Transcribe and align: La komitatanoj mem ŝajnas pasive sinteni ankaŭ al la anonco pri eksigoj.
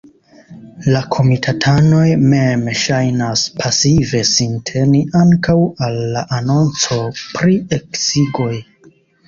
La 0.93 1.01
komitatanoj 1.15 2.05
mem 2.31 2.63
ŝajnas 2.85 3.45
pasive 3.61 4.23
sinteni 4.31 5.05
ankaŭ 5.21 5.57
al 5.91 6.03
la 6.17 6.27
anonco 6.41 7.01
pri 7.23 7.63
eksigoj. 7.81 8.53